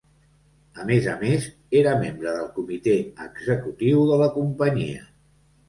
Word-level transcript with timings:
A 0.83 0.87
més 0.91 1.09
a 1.11 1.13
més, 1.23 1.45
era 1.83 1.93
membre 1.99 2.33
del 2.39 2.49
comitè 2.57 2.97
executiu 3.29 4.05
de 4.15 4.21
la 4.25 4.33
companyia. 4.41 5.09